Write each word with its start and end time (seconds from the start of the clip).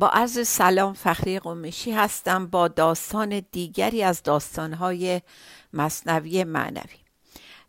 با 0.00 0.08
عرض 0.08 0.48
سلام 0.48 0.92
فخری 0.92 1.38
قمشی 1.38 1.92
هستم 1.92 2.46
با 2.46 2.68
داستان 2.68 3.42
دیگری 3.52 4.02
از 4.02 4.22
داستانهای 4.22 5.20
مصنوی 5.72 6.44
معنوی. 6.44 6.98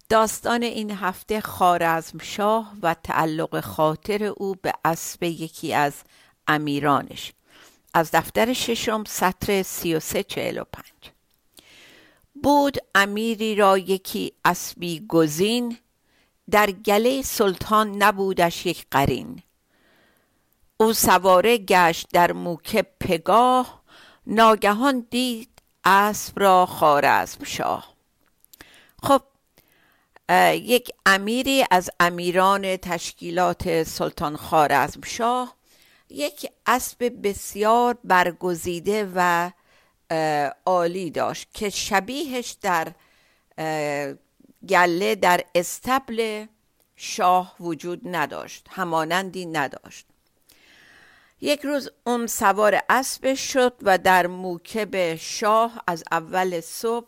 داستان 0.10 0.64
این 0.64 0.92
هفته 0.92 1.42
خارزم 1.42 2.18
شاه 2.18 2.74
و 2.82 2.94
تعلق 2.94 3.60
خاطر 3.60 4.24
او 4.24 4.56
به 4.56 4.74
اسب 4.86 5.24
یکی 5.24 5.74
از 5.74 5.94
امیرانش. 6.48 7.34
از 7.94 8.12
دفتر 8.12 8.54
ششم 8.54 9.04
سطر 9.08 9.64
سی 9.64 9.96
و 9.96 10.00
سه 10.00 10.24
چهل 10.24 10.58
و 10.58 10.64
پنج. 10.74 11.14
بود 12.44 12.78
امیری 12.96 13.56
را 13.56 13.78
یکی 13.78 14.34
اسبی 14.46 15.06
گزین 15.08 15.78
در 16.52 16.72
گله 16.72 17.22
سلطان 17.22 18.04
نبودش 18.04 18.66
یک 18.66 18.86
قرین. 18.92 19.42
او 20.82 20.94
سواره 20.94 21.58
گشت 21.58 22.08
در 22.14 22.32
موکب 22.32 22.88
پگاه 23.00 23.82
ناگهان 24.28 25.08
دید 25.10 25.50
اسب 25.84 26.40
را 26.40 26.66
خارزم 26.66 27.44
شاه. 27.44 27.94
خب 29.04 29.22
یک 30.54 30.92
امیری 31.06 31.66
از 31.72 31.90
امیران 32.00 32.78
تشکیلات 32.78 33.84
سلطان 33.84 34.36
خارزم 34.36 35.02
شاه. 35.06 35.56
یک 36.10 36.50
اسب 36.66 37.12
بسیار 37.24 37.98
برگزیده 38.04 39.12
و 39.16 39.52
عالی 40.66 41.10
داشت 41.10 41.50
که 41.54 41.70
شبیهش 41.70 42.58
در 42.62 42.92
گله 44.70 45.16
در 45.16 45.44
استبل 45.56 46.46
شاه 46.96 47.56
وجود 47.60 48.02
نداشت 48.04 48.68
همانندی 48.70 49.46
نداشت. 49.46 50.11
یک 51.42 51.62
روز 51.62 51.90
اون 52.06 52.28
سوار 52.28 52.80
اسب 52.90 53.34
شد 53.34 53.74
و 53.82 53.98
در 53.98 54.28
موکب 54.28 55.16
شاه 55.16 55.84
از 55.88 56.04
اول 56.12 56.60
صبح 56.62 57.08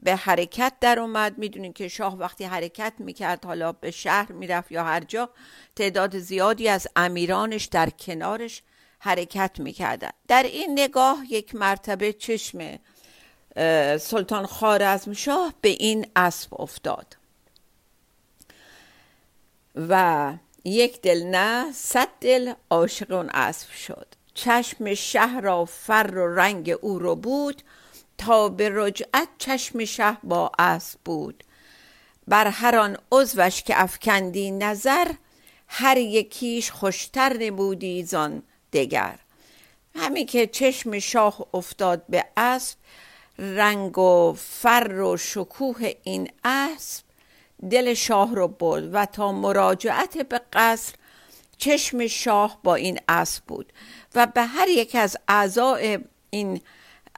به 0.00 0.16
حرکت 0.16 0.72
در 0.80 0.98
اومد. 0.98 1.38
می‌دونین 1.38 1.72
که 1.72 1.88
شاه 1.88 2.18
وقتی 2.18 2.44
حرکت 2.44 2.92
می‌کرد 2.98 3.44
حالا 3.44 3.72
به 3.72 3.90
شهر 3.90 4.32
می‌رفت 4.32 4.72
یا 4.72 4.84
هر 4.84 5.00
جا 5.00 5.30
تعداد 5.76 6.18
زیادی 6.18 6.68
از 6.68 6.88
امیرانش 6.96 7.64
در 7.64 7.90
کنارش 7.90 8.62
حرکت 8.98 9.60
می‌کردن 9.60 10.10
در 10.28 10.42
این 10.42 10.72
نگاه 10.72 11.18
یک 11.30 11.54
مرتبه 11.54 12.12
چشم 12.12 12.78
سلطان 13.98 14.46
خارزم 14.46 15.12
شاه 15.12 15.54
به 15.60 15.68
این 15.68 16.06
اسب 16.16 16.60
افتاد. 16.60 17.16
و 19.74 20.32
یک 20.64 21.02
دل 21.02 21.22
نه 21.22 21.72
صد 21.72 22.08
دل 22.20 22.52
عاشق 22.70 23.12
اون 23.12 23.30
اسب 23.30 23.70
شد. 23.72 24.06
چشم 24.34 24.94
شهر 24.94 25.40
را 25.40 25.64
فر 25.64 26.10
و 26.14 26.34
رنگ 26.34 26.74
او 26.80 26.98
رو 26.98 27.16
بود 27.16 27.62
تا 28.18 28.48
به 28.48 28.70
رجعت 28.72 29.28
چشم 29.38 29.84
شه 29.84 30.16
با 30.22 30.52
اسب 30.58 30.98
بود. 31.04 31.44
بر 32.28 32.46
هر 32.46 32.76
آن 32.76 32.96
عضوش 33.12 33.62
که 33.62 33.82
افکندی 33.82 34.50
نظر 34.50 35.12
هر 35.68 35.96
یکیش 35.96 36.70
خوشتر 36.70 37.36
نمودی 37.36 38.02
زان 38.02 38.42
دگر. 38.72 39.18
همین 39.94 40.26
که 40.26 40.46
چشم 40.46 40.98
شاه 40.98 41.46
افتاد 41.54 42.04
به 42.08 42.24
اسب 42.36 42.78
رنگ 43.38 43.98
و 43.98 44.32
فر 44.38 45.00
و 45.00 45.16
شکوه 45.16 45.92
این 46.02 46.30
اسب 46.44 47.03
دل 47.70 47.94
شاه 47.94 48.34
رو 48.34 48.48
برد 48.48 48.94
و 48.94 49.06
تا 49.06 49.32
مراجعت 49.32 50.18
به 50.18 50.40
قصر 50.52 50.94
چشم 51.58 52.06
شاه 52.06 52.60
با 52.62 52.74
این 52.74 53.00
اسب 53.08 53.44
بود 53.44 53.72
و 54.14 54.26
به 54.26 54.42
هر 54.42 54.68
یک 54.68 54.94
از 54.94 55.16
اعضای 55.28 55.98
این 56.30 56.60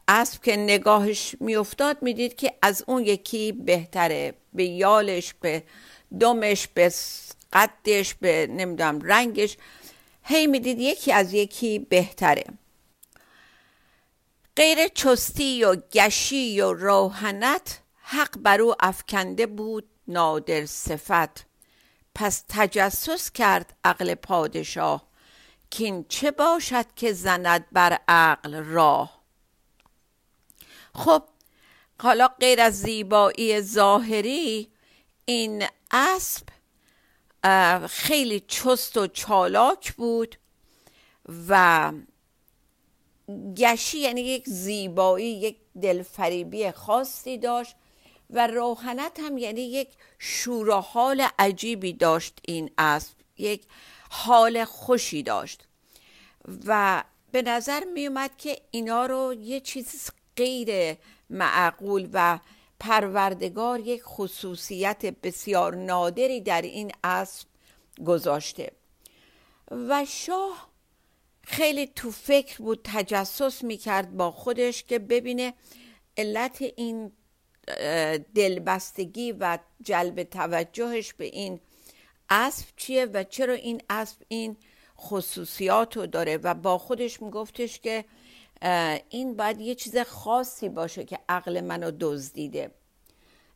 اسب 0.09 0.43
که 0.43 0.57
نگاهش 0.57 1.35
میافتاد 1.41 2.03
می‌دید 2.03 2.37
که 2.37 2.55
از 2.63 2.85
اون 2.87 3.03
یکی 3.03 3.53
بهتره 3.53 4.35
به 4.55 4.65
یالش 4.65 5.35
به 5.41 5.63
دمش 6.21 6.69
به 6.69 6.93
قدش 7.53 8.15
به 8.15 8.47
نمی‌دونم 8.51 9.01
رنگش. 9.03 9.57
هی 10.23 10.47
می‌دید 10.47 10.81
یکی 10.81 11.13
از 11.13 11.35
یکی 11.35 11.79
بهتره. 11.79 12.45
غیر 14.57 14.89
چستی 14.89 15.65
و 15.65 15.77
گشی 15.93 16.61
و 16.61 16.73
روحنت 16.73 17.81
حق 18.03 18.39
بر 18.39 18.61
او 18.61 18.75
افکنده 18.81 19.47
بود 19.47 19.89
نادر 20.09 20.67
صفت. 20.67 21.47
پس 22.15 22.45
تجسس 22.49 23.31
کرد 23.31 23.77
عقل 23.85 24.15
پادشاه 24.15 25.07
کین 25.71 26.05
چه 26.09 26.31
باشد 26.31 26.95
که 26.97 27.13
زند 27.13 27.67
بر 27.73 27.99
عقل 28.09 28.55
راه. 28.55 29.23
خب 30.95 31.23
حالا 32.01 32.29
غیر 32.29 32.61
از 32.61 32.81
زیبایی 32.81 33.61
ظاهری 33.61 34.73
این 35.25 35.65
اسب 35.91 36.47
خیلی 37.87 38.41
چست 38.41 38.97
و 38.97 39.07
چالاک 39.07 39.93
بود 39.93 40.37
و 41.49 41.93
گشی 43.57 43.99
یعنی 43.99 44.21
یک 44.21 44.49
زیبایی 44.49 45.41
یک 45.41 45.57
دلفریبی 45.83 46.71
خاصی 46.71 47.39
داشت. 47.39 47.77
و 48.31 48.47
روحنت 48.47 49.21
هم 49.21 49.39
یعنی 49.39 49.61
یک 49.61 49.89
شور 50.19 50.69
و 50.69 50.75
حال 50.75 51.27
عجیبی 51.39 51.93
داشت 51.93 52.39
این 52.49 52.71
اسب 52.79 53.17
یک 53.39 53.63
حال 54.11 54.65
خوشی 54.65 55.23
داشت. 55.23 55.67
و 56.67 57.05
به 57.33 57.43
نظر 57.43 57.85
می 57.95 58.07
اومد 58.07 58.37
که 58.37 58.59
اینا 58.71 59.07
رو 59.07 59.35
یه 59.35 59.61
چیز 59.61 60.11
غیر 60.37 60.97
معقول 61.31 62.09
و 62.13 62.39
پروردگار 62.81 63.81
یک 63.81 64.03
خصوصیت 64.05 65.07
بسیار 65.07 65.75
نادری 65.75 66.41
در 66.41 66.63
این 66.63 66.93
اسب 67.05 67.49
گذاشته. 68.07 68.73
و 69.71 70.05
شاه 70.05 70.69
خیلی 71.43 71.87
تو 71.87 72.11
فکر 72.11 72.59
بود 72.59 72.81
تجسس 72.85 73.65
می‌کرد 73.65 74.17
با 74.17 74.31
خودش 74.31 74.83
که 74.83 74.99
ببینه 74.99 75.55
علت 76.17 76.63
این 76.77 77.13
دلبستگی 78.35 79.33
و 79.33 79.59
جلب 79.83 80.23
توجهش 80.23 81.13
به 81.13 81.25
این 81.25 81.61
اسب 82.31 82.67
چیه 82.77 83.07
و 83.07 83.25
چرا 83.25 83.55
این 83.55 83.83
اسب 83.91 84.23
این 84.29 84.57
خصوصیات 84.99 85.97
رو 85.97 86.07
داره؟ 86.07 86.37
و 86.37 86.55
با 86.55 86.79
خودش 86.79 87.23
میگفتش 87.23 87.81
که 87.81 88.05
این 89.09 89.37
باید 89.37 89.61
یه 89.61 89.75
چیز 89.75 89.99
خاصی 89.99 90.69
باشه 90.69 91.05
که 91.05 91.19
عقل 91.29 91.61
منو 91.61 91.91
دزدیده. 92.01 92.71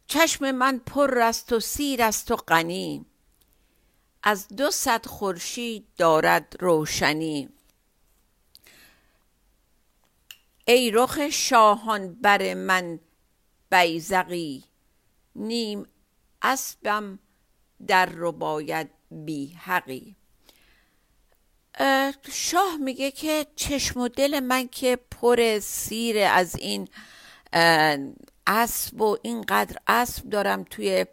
چشم 0.06 0.50
من 0.50 0.78
پر 0.78 1.18
است 1.18 1.52
و 1.52 1.60
سیر 1.60 2.02
است 2.02 2.30
و 2.30 2.36
غنی. 2.36 3.06
از 4.22 4.48
دو 4.48 4.70
صد 4.70 5.06
خورشید 5.06 5.86
دارد 5.96 6.56
روشنی. 6.60 7.48
ای 10.64 10.90
رخ 10.90 11.28
شاهان 11.28 12.14
بر 12.14 12.54
من 12.54 13.00
بیزقی 13.70 14.64
نیم 15.34 15.86
اسبم 16.42 17.18
در 17.86 18.06
رو 18.06 18.32
باید 18.32 18.90
بی 19.10 19.46
حقی. 19.46 20.16
شاه 22.32 22.76
میگه 22.80 23.10
که 23.10 23.46
چشم 23.56 24.00
و 24.00 24.08
دل 24.08 24.40
من 24.40 24.68
که 24.68 24.98
پر 25.10 25.58
سیر 25.58 26.18
از 26.18 26.56
این 26.56 26.88
اسب 28.46 29.00
و 29.00 29.16
اینقدر 29.22 29.76
اسب 29.86 30.30
دارم 30.30 30.64
توی 30.64 31.06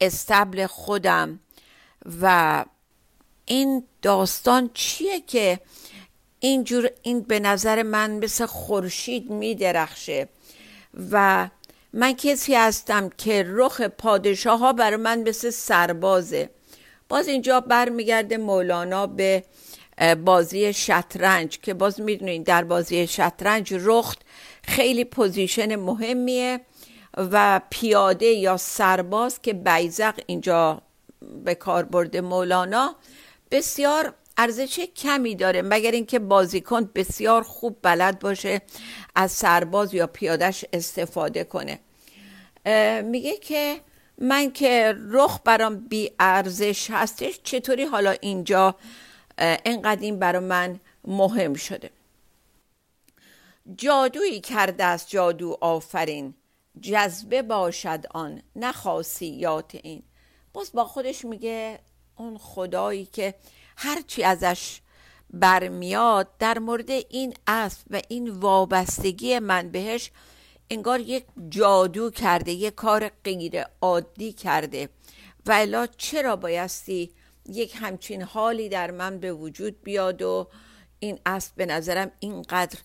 استبل 0.00 0.66
خودم 0.66 1.40
و 2.22 2.64
این 3.44 3.84
داستان 4.02 4.70
چیه 4.74 5.20
که 5.20 5.60
اینجور 6.40 6.90
این 7.02 7.20
به 7.20 7.40
نظر 7.40 7.82
من 7.82 8.10
مثل 8.10 8.46
خورشید 8.46 9.30
میدرخشه 9.30 10.28
و 11.10 11.48
من 11.92 12.12
کسی 12.12 12.54
هستم 12.54 13.08
که 13.18 13.44
رخ 13.48 13.80
پادشاه 13.80 14.58
ها 14.58 14.72
برای 14.72 14.96
من 14.96 15.28
مثل 15.28 15.50
سربازه. 15.50 16.50
باز 17.08 17.28
اینجا 17.28 17.60
برمیگرده 17.60 18.36
مولانا 18.36 19.06
به 19.06 19.44
بازی 20.24 20.72
شطرنج 20.72 21.58
که 21.60 21.74
باز 21.74 22.00
می‌دونین 22.00 22.42
در 22.42 22.64
بازی 22.64 23.06
شطرنج 23.06 23.74
رخت 23.80 24.18
خیلی 24.64 25.04
پوزیشن 25.04 25.76
مهمیه 25.76 26.60
و 27.16 27.60
پیاده 27.70 28.26
یا 28.26 28.56
سرباز 28.56 29.42
که 29.42 29.52
بیزق 29.52 30.14
اینجا 30.26 30.82
به 31.44 31.54
کار 31.54 31.84
برده 31.84 32.20
مولانا. 32.20 32.96
بسیار 33.50 34.14
ارزش 34.36 34.80
کمی 34.80 35.34
داره 35.34 35.62
مگر 35.62 35.90
اینکه 35.90 36.18
بازیکن 36.18 36.90
بسیار 36.94 37.42
خوب 37.42 37.78
بلد 37.82 38.18
باشه 38.18 38.62
از 39.14 39.32
سرباز 39.32 39.94
یا 39.94 40.06
پیادش 40.06 40.64
استفاده 40.72 41.44
کنه. 41.44 41.78
میگه 43.02 43.36
که 43.36 43.80
من 44.18 44.52
که 44.52 44.94
رخ 45.10 45.40
برام 45.44 45.76
بی 45.76 46.10
ارزش 46.20 46.90
هستش 46.90 47.40
چطوری 47.42 47.84
حالا 47.84 48.10
اینجا 48.10 48.74
اینقدر 49.64 50.00
این 50.00 50.18
برا 50.18 50.40
من 50.40 50.80
مهم 51.04 51.54
شده؟ 51.54 51.90
جادویی 53.76 54.40
کرده 54.40 54.84
است 54.84 55.08
جادو 55.08 55.58
آفرین. 55.60 56.34
جذبه 56.80 57.42
باشد 57.42 58.04
آن 58.10 58.42
نه 58.56 58.72
این. 59.72 60.02
باز 60.52 60.72
با 60.72 60.84
خودش 60.84 61.24
میگه 61.24 61.78
اون 62.16 62.38
خدایی 62.38 63.04
که 63.04 63.34
هرچی 63.82 64.22
ازش 64.22 64.80
برمیاد 65.30 66.36
در 66.38 66.58
مورد 66.58 66.90
این 66.90 67.34
اسب 67.46 67.86
و 67.90 68.00
این 68.08 68.28
وابستگی 68.30 69.38
من 69.38 69.70
بهش 69.70 70.10
انگار 70.70 71.00
یک 71.00 71.24
جادو 71.48 72.10
کرده 72.10 72.52
یک 72.52 72.74
کار 72.74 73.08
غیر 73.24 73.64
عادی 73.80 74.32
کرده. 74.32 74.88
و 75.46 75.52
الا 75.52 75.86
چرا 75.86 76.36
بایستی 76.36 77.12
یک 77.48 77.76
همچین 77.76 78.22
حالی 78.22 78.68
در 78.68 78.90
من 78.90 79.18
به 79.18 79.32
وجود 79.32 79.82
بیاد 79.82 80.22
و 80.22 80.48
این 80.98 81.18
اسب 81.26 81.54
به 81.54 81.66
نظرم 81.66 82.10
اینقدر 82.20 82.78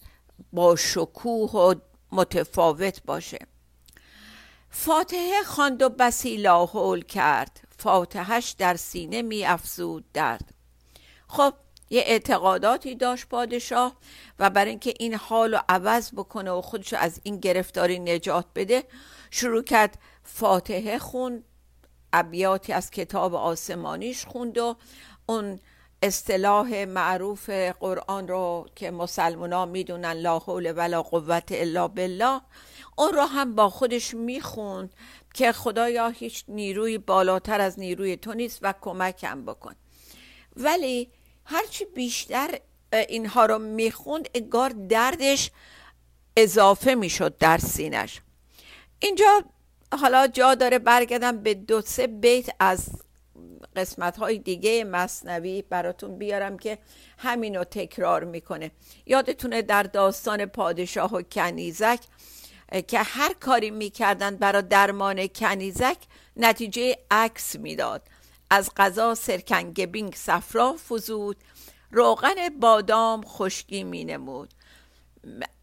با 0.54 0.76
شکوه 0.76 1.52
و 1.52 1.76
متفاوت 2.12 3.02
باشه؟ 3.06 3.40
فاتحه 4.70 5.44
خواند 5.46 5.82
و 5.82 5.90
بسی 5.90 6.38
لاحول 6.38 7.02
کرد. 7.02 7.68
فاتحش 7.78 8.56
در 8.58 8.76
سینه 8.76 9.22
می 9.22 9.46
افزود 9.46 10.06
درد. 10.14 10.56
خب 11.28 11.54
یه 11.90 12.02
اعتقاداتی 12.06 12.96
داشت 12.96 13.28
پادشاه 13.28 13.98
و 14.40 14.50
برای 14.50 14.70
اینکه 14.70 14.94
این 15.00 15.14
حال 15.14 15.54
رو 15.54 15.60
عوض 15.70 16.12
بکنه 16.12 16.52
و 16.52 16.62
خودش 16.62 16.94
از 16.94 17.20
این 17.24 17.38
گرفتاری 17.38 18.00
نجات 18.00 18.46
بده 18.56 18.84
شروع 19.32 19.64
کرد 19.64 19.98
فاتحه 20.24 20.98
خوند 21.00 21.44
ابیاتی 22.14 22.74
از 22.74 22.92
کتاب 22.92 23.36
آسمانیش 23.36 24.26
خوند 24.26 24.58
و 24.58 24.76
اون 25.26 25.60
اصطلاح 26.02 26.86
معروف 26.86 27.50
قرآن 27.50 28.28
رو 28.28 28.66
که 28.76 28.92
مسلمان 28.92 29.54
ها 29.54 29.66
می‌دونن 29.66 30.14
لا 30.14 30.40
حول 30.40 30.74
ولا 30.78 31.02
قوت 31.02 31.52
الا 31.52 31.88
بالله 31.88 32.42
اون 32.98 33.14
رو 33.14 33.22
هم 33.22 33.56
با 33.56 33.70
خودش 33.70 34.14
می‌خوند 34.14 34.94
که 35.34 35.52
خدایا 35.52 36.08
هیچ 36.10 36.44
نیروی 36.48 36.98
بالاتر 36.98 37.62
از 37.62 37.80
نیروی 37.80 38.18
تو 38.18 38.34
نیست 38.34 38.60
و 38.62 38.74
کمکم 38.82 39.46
بکن. 39.46 39.76
ولی 40.56 41.12
هرچی 41.50 41.86
بیشتر 41.86 42.60
اینها 42.94 43.46
رو 43.46 43.60
می‌خوند 43.60 44.30
انگار 44.36 44.70
دردش 44.70 45.52
اضافه 46.38 46.96
می‌شد 46.96 47.38
در 47.38 47.58
سینش. 47.58 48.22
اینجا 49.00 49.44
حالا 50.00 50.28
جا 50.28 50.56
داره 50.56 50.80
برگردم 50.80 51.38
به 51.38 51.54
دو 51.54 51.82
سه 51.82 52.08
بیت 52.08 52.50
از 52.60 52.90
قسمت 53.76 54.18
های 54.18 54.38
دیگه 54.38 54.84
مصنوی 54.84 55.62
براتون 55.62 56.18
بیارم 56.18 56.58
که 56.58 56.78
همین 57.18 57.56
رو 57.56 57.64
تکرار 57.64 58.24
می‌کنه. 58.24 58.72
یادتونه 59.06 59.62
در 59.62 59.84
داستان 59.84 60.46
پادشاه 60.46 61.14
و 61.14 61.22
کنیزک 61.22 62.00
که 62.88 63.00
هر 63.00 63.34
کاری 63.34 63.72
می‌کردن 63.72 64.36
برای 64.36 64.62
درمان 64.62 65.28
کنیزک 65.28 65.98
نتیجه 66.38 66.98
عکس 67.12 67.56
می‌داد. 67.56 68.02
از 68.50 68.72
غذا 68.78 69.16
سرکنگبینگ 69.16 70.16
صفرا 70.16 70.76
فزود. 70.90 71.38
روغن 71.92 72.50
بادام 72.60 73.24
خشکی 73.26 73.84
مینمود 73.84 74.54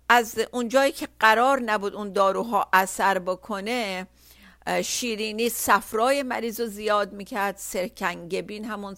از 0.08 0.38
اونجایی 0.52 0.92
که 0.92 1.08
قرار 1.20 1.60
نبود 1.60 1.94
اون 1.94 2.12
داروها 2.12 2.68
اثر 2.72 3.18
بکنه 3.18 4.06
شیرینی 4.84 5.48
صفرای 5.48 6.22
مریض 6.22 6.60
رو 6.60 6.66
زیاد 6.66 7.12
می‌کرد 7.12 7.56
سرکنگبین 7.56 8.64
همون 8.64 8.96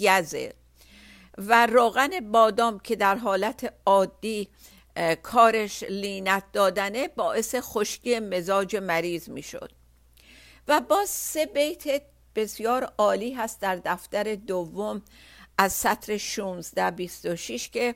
گزه 0.00 0.54
و 1.38 1.66
روغن 1.66 2.30
بادام 2.32 2.78
که 2.78 2.96
در 2.96 3.16
حالت 3.16 3.74
عادی 3.86 4.48
کارش 5.22 5.82
لینت 5.82 6.52
دادنه 6.52 7.08
باعث 7.08 7.54
خشکی 7.58 8.20
مزاج 8.20 8.76
مریض 8.76 9.28
می‌شد 9.28 9.72
و 10.68 10.80
باز 10.80 11.08
سه 11.08 11.46
بیت 11.46 12.02
بسیار 12.34 12.92
عالی 12.98 13.32
هست 13.32 13.60
در 13.60 13.76
دفتر 13.76 14.34
دوم 14.34 15.02
از 15.58 15.72
سطر 15.72 16.16
16 16.16 16.90
26 16.90 17.68
که 17.68 17.94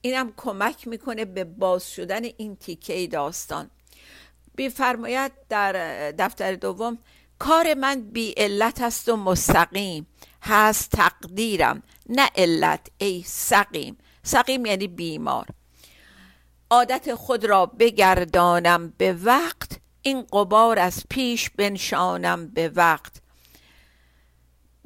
اینم 0.00 0.32
کمک 0.36 0.88
می‌کنه 0.88 1.24
به 1.24 1.44
باز 1.44 1.90
شدن 1.90 2.24
این 2.24 2.56
تیکه 2.56 3.06
داستان. 3.06 3.70
بیفرماید 4.54 5.32
در 5.48 5.72
دفتر 6.10 6.54
دوم 6.54 6.98
کار 7.38 7.74
من 7.74 8.00
بی 8.00 8.34
علت 8.36 8.82
است 8.82 9.08
و 9.08 9.16
مستقیم. 9.16 10.06
هست 10.42 10.90
تقدیرم 10.90 11.82
نه 12.08 12.30
علت 12.36 12.86
ای 12.98 13.22
سقیم. 13.26 13.98
سقیم 14.22 14.66
یعنی 14.66 14.88
بیمار. 14.88 15.46
عادت 16.70 17.14
خود 17.14 17.44
را 17.44 17.66
بگردانم 17.66 18.92
به 18.98 19.12
وقت 19.12 19.78
این 20.02 20.22
قبار 20.32 20.78
از 20.78 21.02
پیش 21.10 21.50
بنشانم 21.50 22.46
به 22.46 22.68
وقت. 22.68 23.12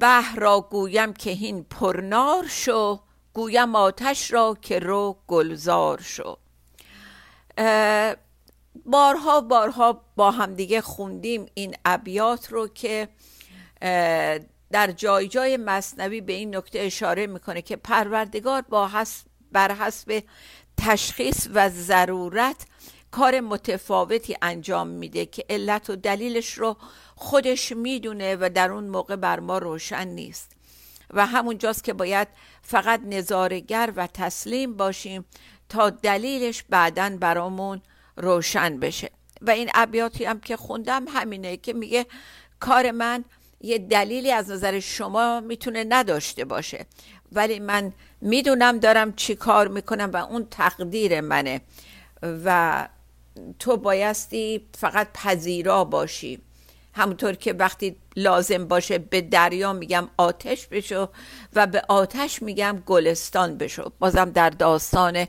بحر 0.03 0.35
را 0.35 0.61
گویم 0.61 1.13
که 1.13 1.31
هین 1.31 1.63
پرنار 1.63 2.47
شو 2.47 2.99
گویم 3.33 3.75
آتش 3.75 4.31
را 4.31 4.57
که 4.61 4.79
رو 4.79 5.17
گلزار 5.27 6.01
شو. 6.01 6.37
بارها 8.85 9.41
بارها 9.41 10.01
با 10.15 10.31
همدیگه 10.31 10.81
خوندیم 10.81 11.45
این 11.53 11.75
ابیات 11.85 12.51
رو 12.51 12.67
که 12.67 13.09
در 14.71 14.91
جای 14.91 15.27
جای 15.27 15.57
مصنوی 15.57 16.21
به 16.21 16.33
این 16.33 16.55
نکته 16.55 16.79
اشاره 16.79 17.27
می‌کنه 17.27 17.61
که 17.61 17.75
پروردگار 17.75 18.61
با 18.61 18.87
حسب 18.87 19.27
بر 19.51 19.71
حسب 19.71 20.23
تشخیص 20.77 21.47
و 21.53 21.69
ضرورت 21.69 22.65
کار 23.13 23.39
متفاوتی 23.39 24.37
انجام 24.41 24.87
میده 24.87 25.25
که 25.25 25.45
علت 25.49 25.89
و 25.89 25.95
دلیلش 25.95 26.53
رو 26.53 26.77
خودش 27.15 27.71
می‌دونه 27.71 28.35
و 28.35 28.49
در 28.53 28.71
اون 28.71 28.83
موقع 28.83 29.15
بر 29.15 29.39
ما 29.39 29.57
روشن 29.57 30.07
نیست. 30.07 30.51
و 31.13 31.25
همونجاست 31.25 31.83
که 31.83 31.93
باید 31.93 32.27
فقط 32.61 33.01
نظارگر 33.05 33.93
و 33.95 34.07
تسلیم 34.13 34.77
باشیم 34.77 35.25
تا 35.69 35.89
دلیلش 35.89 36.63
بعدا 36.69 37.17
برامون 37.19 37.81
روشن 38.17 38.79
بشه. 38.79 39.11
و 39.41 39.49
این 39.49 39.69
ابیاتی 39.73 40.25
هم 40.25 40.39
که 40.39 40.57
خوندم 40.57 41.05
همینه 41.07 41.57
که 41.57 41.73
میگه 41.73 42.05
کار 42.59 42.91
من 42.91 43.25
یه 43.61 43.77
دلیلی 43.77 44.31
از 44.31 44.51
نظر 44.51 44.79
شما 44.79 45.39
می‌تونه 45.39 45.85
نداشته 45.89 46.45
باشه. 46.45 46.85
ولی 47.31 47.59
من 47.59 47.93
می‌دونم 48.21 48.77
دارم 48.77 49.13
چی 49.13 49.35
کار 49.35 49.67
می‌کنم 49.67 50.09
و 50.13 50.17
اون 50.17 50.47
تقدیر 50.51 51.21
منه. 51.21 51.61
و 52.45 52.87
تو 53.59 53.77
بایستی 53.77 54.67
فقط 54.77 55.07
پذیرا 55.13 55.83
باشی. 55.83 56.41
همونطور 56.93 57.33
که 57.33 57.53
وقتی 57.53 57.95
لازم 58.15 58.67
باشه 58.67 58.97
به 58.97 59.21
دریا 59.21 59.73
میگم 59.73 60.09
آتش 60.17 60.67
بشو 60.67 61.09
و 61.53 61.67
به 61.67 61.81
آتش 61.87 62.41
میگم 62.41 62.83
گلستان 62.85 63.57
بشو. 63.57 63.91
بازم 63.99 64.29
در 64.29 64.49
داستان 64.49 65.27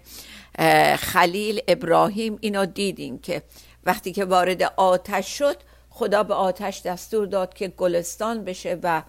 خلیل 0.98 1.60
ابراهیم 1.68 2.38
اینو 2.40 2.66
دیدیم 2.66 3.18
که 3.18 3.42
وقتی 3.84 4.12
که 4.12 4.24
وارد 4.24 4.62
آتش 4.62 5.38
شد 5.38 5.56
خدا 5.90 6.22
به 6.22 6.34
آتش 6.34 6.82
دستور 6.82 7.26
داد 7.26 7.54
که 7.54 7.68
گلستان 7.68 8.44
بشه 8.44 8.78
و 8.82 9.02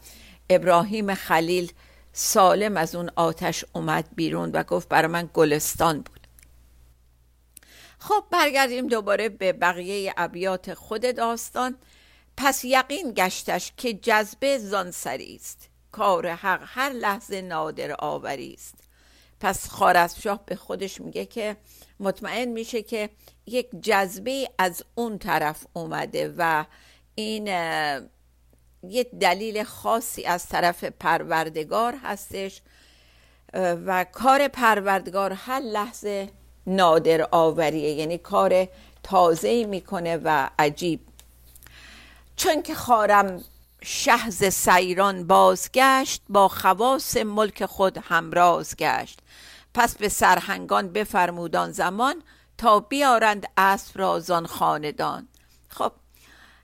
ابراهیم 0.49 1.13
خلیل 1.13 1.71
سالم 2.13 2.77
از 2.77 2.95
اون 2.95 3.11
آتش 3.15 3.65
اومد 3.73 4.05
بیرون 4.15 4.51
و 4.51 4.63
گفت 4.63 4.89
برای 4.89 5.07
من 5.07 5.29
گلستان 5.33 5.97
بود. 5.97 6.24
خب 8.07 8.23
برگردیم 8.31 8.87
دوباره 8.87 9.29
به 9.29 9.53
بقیه 9.53 10.13
ابیات 10.17 10.73
خود 10.73 11.15
داستان. 11.15 11.77
پس 12.37 12.65
یقین 12.65 13.13
گشتش 13.13 13.71
که 13.77 13.93
جذبه 13.93 14.57
زانسری 14.57 15.35
است. 15.35 15.69
کار 15.91 16.27
حق 16.27 16.61
هر 16.65 16.89
لحظه 16.89 17.41
نادر 17.41 17.95
آوری 17.99 18.53
است. 18.53 18.75
پس 19.39 19.69
خارزشاه 19.69 20.45
به 20.45 20.55
خودش 20.55 21.01
میگه 21.01 21.25
که 21.25 21.57
مطمئن 21.99 22.45
میشه 22.45 22.81
که 22.81 23.09
یک 23.45 23.69
جذبه 23.81 24.49
از 24.57 24.83
اون 24.95 25.17
طرف 25.17 25.65
اومده 25.73 26.33
و 26.37 26.65
این 27.15 27.47
یه 28.83 29.03
دلیل 29.19 29.63
خاصی 29.63 30.23
از 30.23 30.45
طرف 30.45 30.83
پروردگار 30.83 31.95
هستش. 32.03 32.61
و 33.53 34.05
کار 34.11 34.47
پروردگار 34.47 35.33
هر 35.33 35.59
لحظه 35.59 36.29
نادر 36.67 37.27
آوریه 37.31 37.89
یعنی 37.89 38.17
کار 38.17 38.67
تازه 39.03 39.65
می‌کنه 39.65 40.17
و 40.23 40.49
عجیب. 40.59 40.99
چون 42.35 42.61
که 42.61 42.75
خارم 42.75 43.43
شهز 43.83 44.43
سیران 44.43 45.27
بازگشت 45.27 46.21
با 46.29 46.47
خواص 46.47 47.17
ملک 47.17 47.65
خود 47.65 47.97
همراز 47.97 48.75
گشت. 48.75 49.19
پس 49.73 49.97
به 49.97 50.09
سرهنگان 50.09 50.89
بفرمودان 50.89 51.71
زمان 51.71 52.23
تا 52.57 52.79
بیارند 52.79 53.47
اسب 53.57 53.99
رازان 53.99 54.45
خاندان. 54.45 55.27
خب 55.69 55.91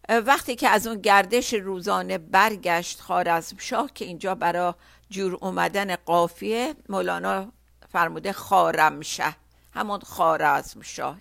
وقتی 0.09 0.55
که 0.55 0.69
از 0.69 0.87
اون 0.87 1.01
گردش 1.01 1.53
روزانه 1.53 2.17
برگشت 2.17 3.01
خارزم 3.01 3.57
شاه 3.59 3.89
که 3.95 4.05
اینجا 4.05 4.35
برای 4.35 4.73
جور 5.09 5.37
اومدن 5.41 5.95
قافیه 5.95 6.75
مولانا 6.89 7.51
فرموده 7.91 8.33
خارمشه. 8.33 9.35
همون 9.73 9.99
خارزم 9.99 10.81
شاه. 10.81 11.17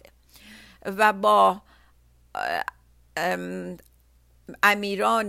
و 0.84 1.12
با 1.12 1.62
امیران 4.62 5.28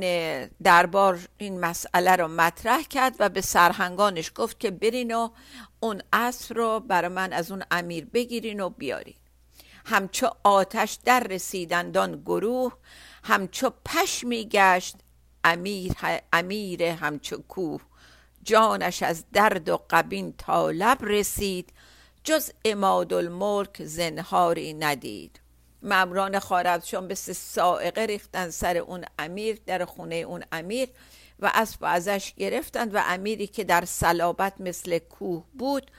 دربار 0.63 1.19
این 1.37 1.59
مسئله 1.59 2.15
رو 2.15 2.27
مطرح 2.27 2.83
کرد 2.83 3.15
و 3.19 3.29
به 3.29 3.41
سرهنگانش 3.41 4.31
گفت 4.35 4.59
که 4.59 4.71
برین 4.71 5.15
و 5.15 5.29
اون 5.79 6.01
اصر 6.13 6.55
رو 6.55 6.79
برای 6.79 7.09
من 7.09 7.33
از 7.33 7.51
اون 7.51 7.63
امیر 7.71 8.05
بگیرین 8.05 8.59
و 8.59 8.69
بیارین. 8.69 9.15
همچو 9.85 10.29
آتش 10.43 10.97
در 11.05 11.19
رسیدندان 11.19 12.21
گروه 12.21 12.73
همچو 13.23 13.71
پشمی 13.85 14.45
گشت 14.51 14.95
امیر, 15.43 15.93
امیر 16.33 16.83
همچو 16.83 17.41
کوه. 17.47 17.81
جانش 18.43 19.03
از 19.03 19.25
درد 19.33 19.69
و 19.69 19.79
قبین 19.89 20.33
تا 20.37 20.69
رسید. 21.01 21.73
جز 22.23 22.51
اماد 22.65 23.13
الملک 23.13 23.83
زنهاری 23.83 24.73
ندید. 24.73 25.41
ممران 25.83 26.39
خارزشان 26.39 27.07
به 27.07 27.15
سائقه 27.15 28.05
ریختن 28.05 28.49
سر 28.49 28.77
اون 28.77 29.05
امیر 29.19 29.59
در 29.65 29.85
خونه 29.85 30.15
اون 30.15 30.43
امیر 30.51 30.89
و 31.39 31.51
اسب 31.53 31.79
ازش 31.81 32.33
گرفتند 32.37 32.95
و 32.95 33.01
امیری 33.05 33.47
که 33.47 33.63
در 33.63 33.85
صلابت 33.85 34.53
مثل 34.59 34.99
کوه 34.99 35.45
بود 35.53 35.91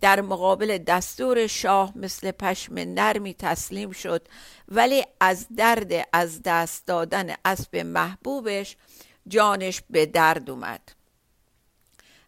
در 0.00 0.20
مقابل 0.20 0.78
دستور 0.78 1.46
شاه 1.46 1.92
مثل 1.98 2.30
پشم 2.30 2.74
نرمی 2.74 3.34
تسلیم 3.34 3.92
شد. 3.92 4.28
ولی 4.68 5.04
از 5.20 5.46
درد 5.56 5.92
از 6.12 6.42
دست 6.44 6.86
دادن 6.86 7.34
اسب 7.44 7.76
محبوبش 7.76 8.76
جانش 9.28 9.82
به 9.90 10.06
درد 10.06 10.50
اومد. 10.50 10.95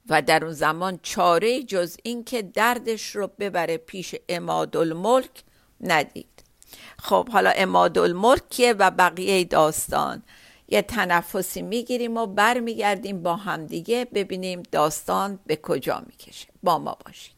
و 0.09 0.23
در 0.23 0.45
اون 0.45 0.55
زمان 0.55 1.01
چاره 1.03 1.63
جز 1.63 1.97
اینکه 2.03 2.43
دردش 2.43 3.17
رو 3.17 3.31
ببره 3.39 3.77
پیش 3.77 4.15
اماد 4.29 4.77
الملک 4.77 5.43
ندید. 5.81 6.45
خب 6.99 7.29
حالا 7.29 7.51
اماد 7.51 7.99
الملکیه 7.99 8.73
و 8.73 8.91
بقیه 8.91 9.45
داستان؟ 9.45 10.23
یه 10.69 10.83
تنفسی 10.83 11.63
می‌گیریم 11.63 12.17
و 12.17 12.27
برمیگردیم 12.27 13.23
با 13.23 13.37
همدیگه 13.37 14.05
ببینیم 14.15 14.63
داستان 14.73 15.39
به 15.47 15.57
کجا 15.57 16.03
می‌کشه. 16.07 16.49
با 16.63 16.79
ما 16.79 16.97
باشید. 17.07 17.38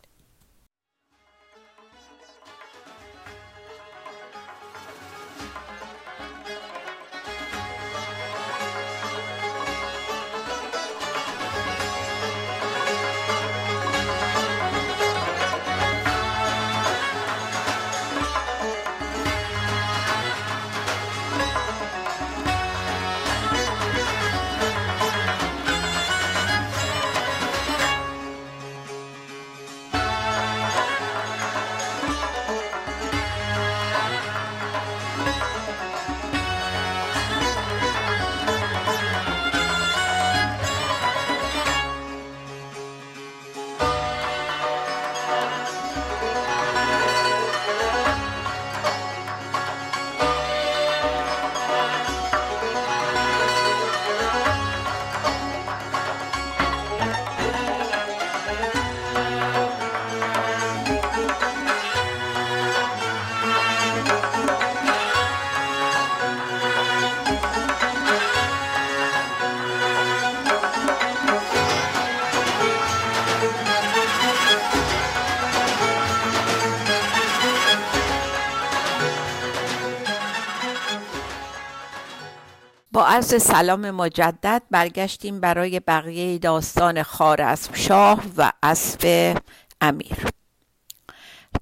عرض 82.98 83.42
سلام 83.42 83.90
مجدد 83.90 84.62
برگشتیم 84.70 85.40
برای 85.40 85.80
بقیه 85.80 86.38
داستان 86.38 87.02
خارزم 87.02 87.74
شاه 87.74 88.22
و 88.36 88.52
اسب 88.62 89.36
امیر. 89.80 90.26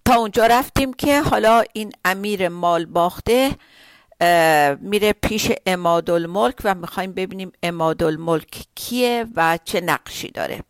تا 0.04 0.14
اونجا 0.14 0.46
رفتیم 0.46 0.92
که 0.92 1.22
حالا 1.22 1.64
این 1.72 1.92
امیر 2.04 2.48
مال 2.48 2.86
باخته 2.86 3.56
میره 4.80 5.12
پیش 5.22 5.52
اماد 5.66 6.10
الملک 6.10 6.56
و 6.64 6.74
می‌خوایم 6.74 7.12
ببینیم 7.12 7.52
اماد 7.62 8.02
الملک 8.02 8.64
کیه 8.74 9.26
و 9.36 9.58
چه 9.64 9.80
نقشی 9.80 10.30
داره. 10.30 10.62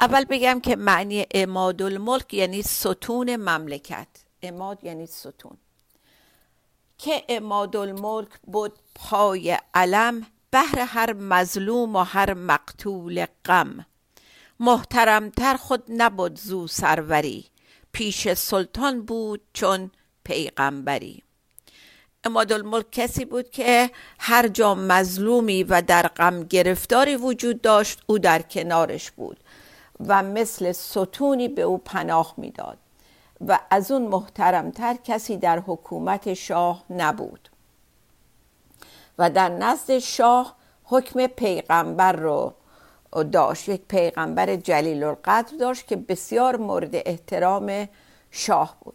اول 0.00 0.24
بگم 0.24 0.60
که 0.60 0.76
معنی 0.76 1.26
اماد 1.34 1.82
الملک 1.82 2.34
یعنی 2.34 2.62
ستون 2.62 3.36
مملکت. 3.36 4.08
اماد 4.42 4.84
یعنی 4.84 5.06
ستون. 5.06 5.56
که 6.98 7.24
اماد 7.28 7.76
الملک 7.76 8.28
بود 8.46 8.72
پای 8.94 9.58
علم 9.74 10.26
بهر 10.50 10.78
هر 10.78 11.12
مظلوم 11.12 11.96
و 11.96 12.02
هر 12.02 12.34
مقتول 12.34 13.26
غم. 13.44 13.86
محترمتر 14.60 15.56
خود 15.56 15.84
نبود 15.88 16.38
زو 16.38 16.66
سروری 16.66 17.44
پیش 17.92 18.32
سلطان 18.32 19.02
بود 19.02 19.40
چون 19.52 19.90
پیغمبری. 20.24 21.22
اماد 22.24 22.52
الملک 22.52 22.90
کسی 22.90 23.24
بود 23.24 23.50
که 23.50 23.90
هر 24.18 24.48
جا 24.48 24.74
مظلومی 24.74 25.62
و 25.62 25.82
در 25.82 26.08
غم 26.08 26.42
گرفتاری 26.42 27.16
وجود 27.16 27.60
داشت 27.60 28.02
او 28.06 28.18
در 28.18 28.42
کنارش 28.42 29.10
بود 29.10 29.40
و 30.06 30.22
مثل 30.22 30.72
ستونی 30.72 31.48
به 31.48 31.62
او 31.62 31.78
پناه 31.78 32.34
می‌داد. 32.36 32.78
و 33.46 33.58
از 33.70 33.90
اون 33.90 34.02
محترمتر 34.02 34.96
کسی 35.04 35.36
در 35.36 35.58
حکومت 35.66 36.34
شاه 36.34 36.84
نبود. 36.90 37.48
و 39.18 39.30
در 39.30 39.48
نزد 39.48 39.98
شاه 39.98 40.56
حکم 40.84 41.26
پیغمبر 41.26 42.12
رو 42.12 42.54
داشت 43.32 43.68
یک 43.68 43.82
پیغمبر 43.88 44.56
جلیل 44.56 45.04
القدر 45.04 45.56
داشت 45.60 45.86
که 45.86 45.96
بسیار 45.96 46.56
مورد 46.56 46.90
احترام 46.92 47.88
شاه 48.30 48.76
بود. 48.80 48.94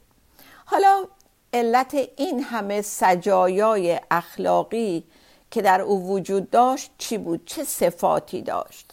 حالا 0.65 1.05
علت 1.53 1.97
این 2.15 2.43
همه 2.43 2.81
سجایای 2.81 3.99
اخلاقی 4.11 5.03
که 5.51 5.61
در 5.61 5.81
او 5.81 6.07
وجود 6.09 6.49
داشت 6.49 6.91
چی 6.97 7.17
بود؟ 7.17 7.45
چه 7.45 7.63
صفاتی 7.63 8.41
داشت؟ 8.41 8.91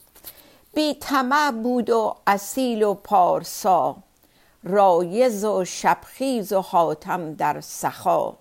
بی 0.75 0.99
بود 1.63 1.91
و 1.91 2.17
اصیل 2.27 2.83
و 2.83 2.95
پارسا. 2.95 3.97
رایز 4.65 5.45
و 5.45 5.65
شبخیز 5.65 6.53
و 6.53 6.61
حاتم 6.61 7.35
در 7.35 7.61
سخا. 7.61 8.37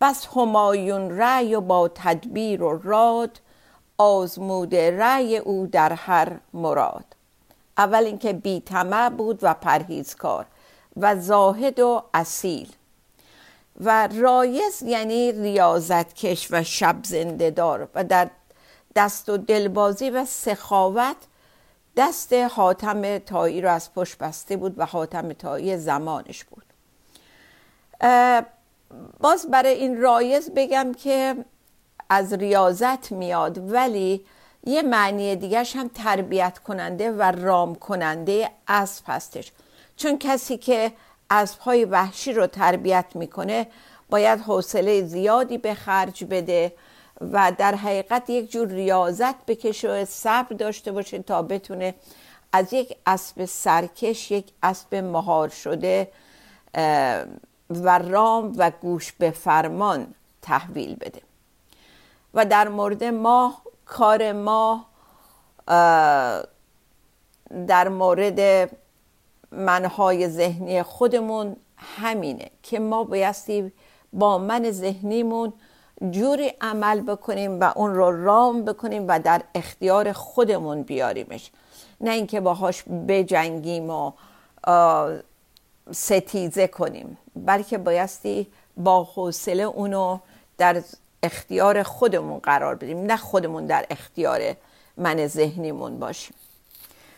بس 0.00 0.26
همایون 0.36 1.18
رأی 1.18 1.54
و 1.54 1.60
با 1.60 1.88
تدبیر 1.88 2.62
و 2.62 2.80
راد 2.84 3.40
آزموده 3.98 4.98
رأی 4.98 5.36
او 5.36 5.66
در 5.66 5.92
هر 5.92 6.38
مراد. 6.54 7.04
اول 7.78 8.04
اینکه 8.04 8.32
بیطمع 8.32 9.08
بود 9.08 9.38
و 9.42 9.54
پرهیزکار 9.54 10.46
و 10.96 11.16
زاهد 11.16 11.80
و 11.80 12.02
اصیل. 12.14 12.72
و 13.80 14.06
رایز 14.06 14.82
یعنی 14.82 15.32
ریاضتکش 15.32 16.48
و 16.50 16.62
شب 16.62 16.96
زنده 17.04 17.50
دار 17.50 17.88
و 17.94 18.04
در 18.04 18.30
دست 18.96 19.28
و 19.28 19.36
دلبازی 19.36 20.10
و 20.10 20.24
سخاوت 20.24 21.16
دست 21.96 22.32
حاتم 22.32 23.18
تایی 23.18 23.60
رو 23.60 23.70
از 23.70 23.94
پشت 23.94 24.18
بسته 24.18 24.56
بود 24.56 24.74
و 24.78 24.86
حاتم 24.86 25.32
تایی 25.32 25.76
زمانش 25.76 26.44
بود. 26.44 26.64
باز 29.20 29.50
برای 29.50 29.74
این 29.74 30.00
رایز 30.00 30.50
بگم 30.50 30.92
که 30.94 31.44
از 32.10 32.32
ریاضت 32.32 33.12
میاد 33.12 33.72
ولی 33.72 34.24
یه 34.66 34.82
معنی 34.82 35.36
دیگرش 35.36 35.76
هم 35.76 35.88
تربیت 35.88 36.58
کننده 36.58 37.10
و 37.10 37.22
رام 37.22 37.74
کننده 37.74 38.50
اسب 38.68 39.04
هستش. 39.08 39.52
چون 39.96 40.18
کسی 40.18 40.56
که 40.58 40.92
اسبهای 41.30 41.84
وحشی 41.84 42.32
رو 42.32 42.46
تربیت 42.46 43.06
می‌کنه 43.14 43.66
باید 44.10 44.40
حوصله 44.40 45.02
زیادی 45.02 45.58
به 45.58 45.74
خرج 45.74 46.24
بده 46.24 46.72
و 47.32 47.52
در 47.58 47.74
حقیقت 47.74 48.30
یک 48.30 48.50
جور 48.50 48.68
ریاضت 48.68 49.46
بکشه 49.46 49.88
و 49.90 50.04
صبر 50.04 50.56
داشته 50.56 50.92
باشه 50.92 51.18
تا 51.18 51.42
بتونه 51.42 51.94
از 52.52 52.72
یک 52.72 52.96
اسب 53.06 53.44
سرکش 53.44 54.30
یک 54.30 54.52
اسب 54.62 54.94
مهار 54.94 55.48
شده 55.48 56.08
و 57.70 57.98
رام 57.98 58.52
و 58.56 58.70
گوش 58.70 59.12
به 59.12 59.30
فرمان 59.30 60.14
تحویل 60.42 60.94
بده. 60.94 61.20
و 62.34 62.44
در 62.44 62.68
مورد 62.68 63.04
ما 63.04 63.54
کار 63.86 64.32
ما 64.32 64.86
در 67.66 67.88
مورد 67.88 68.70
منهای 69.52 70.28
ذهنی 70.28 70.82
خودمون 70.82 71.56
همینه 71.76 72.50
که 72.62 72.78
ما 72.78 73.04
بایستی 73.04 73.72
با 74.12 74.38
من 74.38 74.70
ذهنیمون 74.70 75.52
جوری 76.10 76.52
عمل 76.60 77.00
بکنیم 77.00 77.60
و 77.60 77.72
اون 77.76 77.94
رو 77.94 78.24
رام 78.24 78.64
بکنیم 78.64 79.04
و 79.08 79.18
در 79.18 79.42
اختیار 79.54 80.12
خودمون 80.12 80.82
بیاریمش. 80.82 81.50
نه 82.00 82.10
اینکه 82.10 82.40
باهاش 82.40 82.82
بجنگیم 83.08 83.90
و 83.90 84.12
ستیزه 85.92 86.66
کنیم 86.66 87.18
بلکه 87.36 87.78
بایستی 87.78 88.46
با 88.76 89.04
حوصله 89.04 89.62
اونو 89.62 90.18
در 90.58 90.82
اختیار 91.22 91.82
خودمون 91.82 92.38
قرار 92.38 92.74
بدیم 92.74 92.98
نه 92.98 93.16
خودمون 93.16 93.66
در 93.66 93.86
اختیار 93.90 94.40
من 94.96 95.26
ذهنیمون 95.26 95.98
باشیم. 95.98 96.34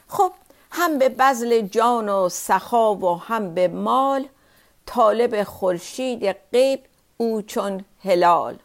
خب 0.08 0.32
هم 0.70 0.98
به 0.98 1.08
بذل 1.08 1.60
جان 1.60 2.08
و 2.08 2.28
سخا 2.28 2.94
و 2.94 3.20
هم 3.20 3.54
به 3.54 3.68
مال 3.68 4.26
طالب 4.86 5.42
خورشید 5.42 6.36
غیب 6.52 6.80
او 7.16 7.42
چون 7.42 7.84
هلال. 8.04 8.58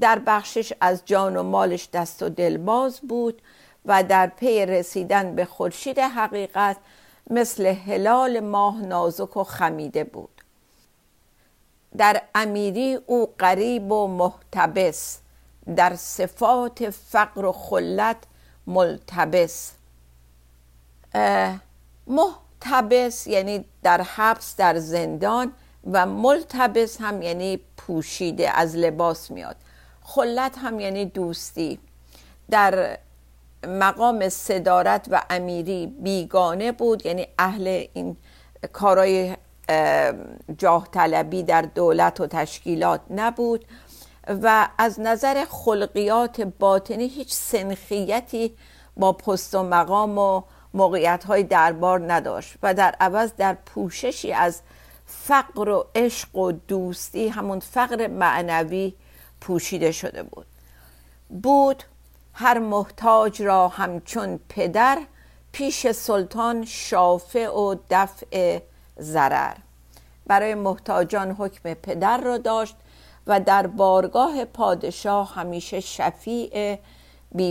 در 0.00 0.18
بخشش 0.18 0.72
از 0.80 1.02
جان 1.04 1.36
و 1.36 1.42
مالش 1.42 1.88
دست 1.92 2.22
و 2.22 2.28
دلباز 2.28 3.00
بود 3.00 3.42
و 3.86 4.02
در 4.02 4.26
پی 4.26 4.66
رسیدن 4.66 5.34
به 5.34 5.44
خورشید 5.44 5.98
حقیقت 5.98 6.76
مثل 7.30 7.66
هلال 7.66 8.40
ماه 8.40 8.80
نازک 8.80 9.36
و 9.36 9.44
خمیده 9.44 10.04
بود. 10.04 10.42
در 11.96 12.22
امیری 12.34 12.98
او 13.06 13.34
قریب 13.38 13.92
و 13.92 14.06
محتبس 14.06 15.18
در 15.76 15.96
صفات 15.96 16.90
فقر 16.90 17.44
و 17.44 17.52
خلت 17.52 18.16
ملتبس. 18.66 19.72
محتبس 22.06 23.26
یعنی 23.26 23.64
در 23.82 24.02
حبس 24.02 24.56
در 24.56 24.78
زندان 24.78 25.52
و 25.92 26.06
ملتبس 26.06 27.00
هم 27.00 27.22
یعنی 27.22 27.60
پوشیده 27.76 28.50
از 28.50 28.76
لباس 28.76 29.30
میاد. 29.30 29.56
خلت 30.04 30.58
هم 30.58 30.80
یعنی 30.80 31.04
دوستی. 31.04 31.78
در 32.50 32.98
مقام 33.66 34.28
صدارت 34.28 35.06
و 35.10 35.22
امیری 35.30 35.86
بیگانه 35.86 36.72
بود 36.72 37.06
یعنی 37.06 37.26
اهل 37.38 37.86
این 37.92 38.16
کارای 38.72 39.36
جاه 40.58 40.88
طلبی 40.92 41.42
در 41.42 41.62
دولت 41.62 42.20
و 42.20 42.26
تشکیلات 42.26 43.00
نبود 43.10 43.64
و 44.42 44.68
از 44.78 45.00
نظر 45.00 45.44
خلقیات 45.50 46.40
باطنی 46.40 47.08
هیچ 47.08 47.32
سنخیتی 47.32 48.56
با 48.96 49.12
پست 49.12 49.54
و 49.54 49.62
مقام 49.62 50.18
و 50.18 50.42
موقعیت 50.74 51.24
های 51.24 51.42
دربار 51.42 52.12
نداشت 52.12 52.54
و 52.62 52.74
در 52.74 52.94
عوض 53.00 53.32
در 53.36 53.54
پوششی 53.54 54.32
از 54.32 54.60
فقر 55.06 55.68
و 55.68 55.86
عشق 55.94 56.36
و 56.36 56.52
دوستی 56.52 57.28
همون 57.28 57.60
فقر 57.60 58.06
معنوی 58.06 58.94
پوشیده 59.44 59.92
شده 59.92 60.22
بود. 60.22 60.46
بود 61.42 61.82
هر 62.32 62.58
محتاج 62.58 63.42
را 63.42 63.68
همچون 63.68 64.40
پدر 64.48 64.98
پیش 65.52 65.90
سلطان 65.90 66.64
شافع 66.64 67.50
و 67.50 67.76
دفع 67.90 68.60
ضرر. 69.00 69.54
برای 70.26 70.54
محتاجان 70.54 71.30
حکم 71.30 71.74
پدر 71.74 72.18
را 72.18 72.38
داشت 72.38 72.76
و 73.26 73.40
در 73.40 73.66
بارگاه 73.66 74.44
پادشاه 74.44 75.34
همیشه 75.34 75.80
شفیع 75.80 76.78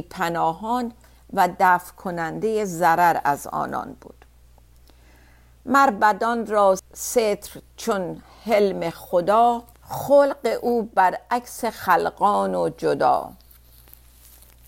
پناهان 0.09 0.91
و 1.33 1.49
دفع 1.59 1.93
کننده 1.93 2.65
ضرر 2.65 3.19
از 3.23 3.47
آنان 3.47 3.97
بود. 4.01 4.25
مربدان 5.65 6.45
را 6.45 6.75
ستر 6.93 7.61
چون 7.77 8.21
حلم 8.45 8.89
خدا 8.89 9.63
خلق 9.89 10.57
او 10.61 10.89
برعکس 10.95 11.65
خلقان 11.65 12.55
و 12.55 12.69
جدا. 12.77 13.31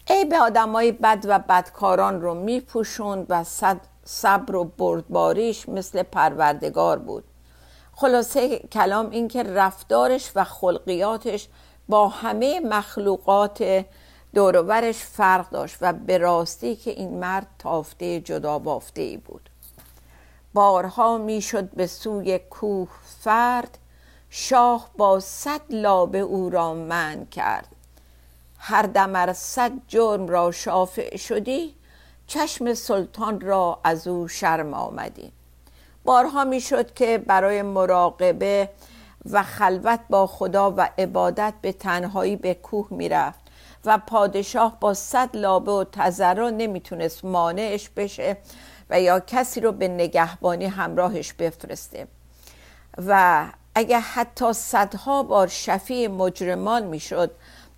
ای 0.07 0.25
به 0.25 0.39
آدمای 0.39 0.91
بد 0.91 1.25
و 1.27 1.39
بدکاران 1.39 2.21
رو 2.21 2.33
میپوشوند 2.33 3.25
و 3.29 3.43
صبر 4.05 4.55
و 4.55 4.63
بردباریش 4.63 5.69
مثل 5.69 6.03
پروردگار 6.03 6.99
بود. 6.99 7.23
خلاصه 7.95 8.59
کلام 8.59 9.09
این 9.09 9.27
که 9.27 9.43
رفتارش 9.43 10.31
و 10.35 10.43
خلقیاتش 10.43 11.47
با 11.89 12.07
همه 12.07 12.59
مخلوقات 12.59 13.85
دورورش 14.33 14.97
فرق 14.97 15.49
داشت 15.49 15.77
و 15.81 15.93
به 15.93 16.17
راستی 16.17 16.75
که 16.75 16.91
این 16.91 17.19
مرد 17.19 17.47
تافته 17.59 18.19
جدا 18.19 18.59
بافته 18.59 19.01
ای 19.01 19.17
بود. 19.17 19.49
بارها 20.53 21.17
می‌شد 21.17 21.69
به 21.69 21.87
سوی 21.87 22.39
کوه 22.39 22.89
فرد 23.19 23.77
شاه 24.37 24.89
با 24.97 25.19
صد 25.19 25.61
لابه 25.69 26.19
او 26.19 26.49
را 26.49 26.73
من 26.73 27.25
کرد. 27.25 27.67
هر 28.57 28.81
دمر 28.81 29.33
صد 29.33 29.71
جرم 29.87 30.27
را 30.27 30.51
شافع 30.51 31.17
شدی 31.17 31.75
چشم 32.27 32.73
سلطان 32.73 33.41
را 33.41 33.79
از 33.83 34.07
او 34.07 34.27
شرم 34.27 34.73
آمدی. 34.73 35.31
بارها 36.05 36.43
می‌شد 36.43 36.93
که 36.93 37.17
برای 37.17 37.61
مراقبه 37.61 38.69
و 39.31 39.43
خلوت 39.43 39.99
با 40.09 40.27
خدا 40.27 40.71
و 40.71 40.89
عبادت 40.97 41.53
به 41.61 41.73
تنهایی 41.73 42.35
به 42.35 42.53
کوه 42.53 42.87
می‌رفت 42.89 43.41
و 43.85 43.97
پادشاه 43.97 44.79
با 44.79 44.93
صد 44.93 45.35
لابه 45.35 45.71
و 45.71 45.83
تذرا 45.83 46.49
نمی‌تونست 46.49 47.25
مانعش 47.25 47.89
بشه 47.89 48.37
و 48.89 49.01
یا 49.01 49.19
کسی 49.19 49.61
رو 49.61 49.71
به 49.71 49.87
نگهبانی 49.87 50.65
همراهش 50.65 51.33
بفرسته. 51.33 52.07
و 52.97 53.45
اگر 53.75 53.99
حتی 53.99 54.53
صدها 54.53 55.23
بار 55.23 55.47
شفیع 55.47 56.07
مجرمان 56.07 56.83
می‌شد 56.83 57.31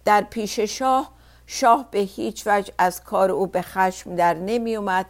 در 0.05 0.21
پیش 0.21 0.60
شاه 0.60 1.12
شاه 1.47 1.88
به 1.91 1.99
هیچ 1.99 2.43
وجه 2.45 2.73
از 2.77 3.03
کار 3.03 3.31
او 3.31 3.47
به 3.47 3.62
خشم 3.62 4.15
در 4.15 4.33
نمی 4.33 4.75
اومد 4.75 5.05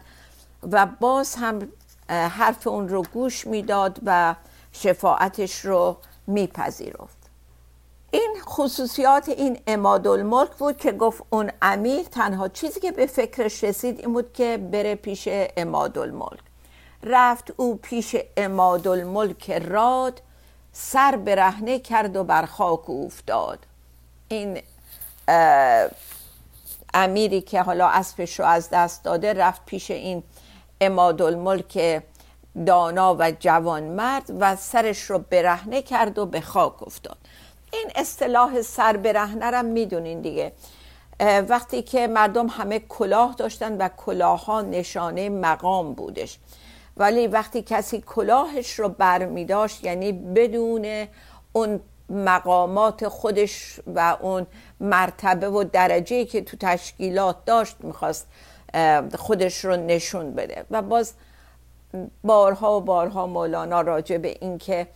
و 0.72 0.86
باز 1.00 1.34
هم 1.34 1.68
حرف 2.08 2.66
اون 2.66 2.88
رو 2.88 3.02
گوش 3.02 3.46
می‌داد 3.46 3.98
و 4.06 4.34
شفاعتش 4.72 5.64
رو 5.64 5.96
میپذیرفت. 6.26 7.18
این 8.10 8.36
خصوصیات 8.42 9.28
این 9.28 9.60
امادالملک 9.66 10.50
بود 10.50 10.76
که 10.76 10.92
گفت 10.92 11.22
اون 11.30 11.50
امیر 11.62 12.02
تنها 12.02 12.48
چیزی 12.48 12.80
که 12.80 12.92
به 12.92 13.06
فکرش 13.06 13.64
رسید 13.64 13.98
این 14.00 14.12
بود 14.12 14.32
که 14.32 14.68
بره 14.72 14.94
پیش 14.94 15.28
امادالملک. 15.56 16.40
رفت 17.02 17.52
او 17.56 17.76
پیش 17.76 18.16
امادالملک 18.36 19.50
راد 19.50 20.22
سر 20.80 21.16
برهنه 21.16 21.78
کرد 21.78 22.16
و 22.16 22.24
بر 22.24 22.46
خاک 22.46 22.90
افتاد 22.90 23.58
این 24.28 24.62
امیری 26.94 27.40
که 27.40 27.62
حالا 27.62 27.88
اسبش 27.88 28.40
رو 28.40 28.46
از 28.46 28.70
دست 28.70 29.04
داده 29.04 29.32
رفت 29.32 29.62
پیش 29.66 29.90
این 29.90 30.22
امادالملک 30.80 32.02
دانا 32.66 33.16
و 33.18 33.30
جوان 33.30 33.82
مرد 33.82 34.30
و 34.40 34.56
سرش 34.56 35.02
رو 35.02 35.18
برهنه 35.18 35.82
کرد 35.82 36.18
و 36.18 36.26
به 36.26 36.40
خاک 36.40 36.82
افتاد. 36.82 37.16
این 37.72 37.90
اصطلاح 37.94 38.62
سر 38.62 38.96
برهنه 38.96 39.50
رو 39.50 39.62
می‌دونین 39.62 40.20
دیگه. 40.20 40.52
وقتی 41.48 41.82
که 41.82 42.06
مردم 42.06 42.46
همه 42.46 42.78
کلاه 42.78 43.34
داشتن 43.34 43.76
و 43.76 43.88
کلاه 43.88 44.44
ها 44.44 44.62
نشانه 44.62 45.28
مقام 45.28 45.92
بودش. 45.92 46.38
ولی 46.98 47.26
وقتی 47.26 47.62
کسی 47.62 48.00
کلاهش 48.00 48.72
رو 48.72 48.88
بر 48.88 49.24
می 49.24 49.44
داشت 49.44 49.84
یعنی 49.84 50.12
بدون 50.12 51.06
اون 51.52 51.80
مقامات 52.08 53.08
خودش 53.08 53.80
و 53.94 54.16
اون 54.20 54.46
مرتبه 54.80 55.48
و 55.48 55.64
درجه 55.64 56.24
که 56.24 56.40
تو 56.40 56.56
تشکیلات 56.60 57.44
داشت 57.44 57.76
می‌خواست 57.80 58.26
خودش 59.18 59.64
رو 59.64 59.76
نشون 59.76 60.34
بده. 60.34 60.64
و 60.70 60.82
باز 60.82 61.12
بارها 62.24 62.76
و 62.76 62.80
بارها 62.80 63.26
مولانا 63.26 63.80
راجع 63.80 64.18
به 64.18 64.36
اینکه 64.40 64.86